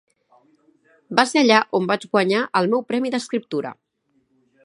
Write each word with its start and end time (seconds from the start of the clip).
Va 1.19 1.25
ser 1.31 1.43
allà 1.43 1.59
on 1.81 1.85
vaig 1.91 2.07
guanyar 2.17 2.41
el 2.61 2.71
meu 2.73 2.83
premi 2.93 3.13
d'escriptura. 3.17 3.75